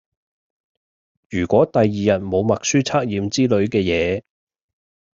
[1.29, 4.23] 如果第二日冇默書測驗之類嘅野